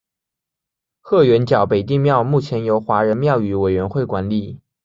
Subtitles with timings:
[1.01, 4.59] 鹤园角北帝庙目前由华人庙宇委员会管理。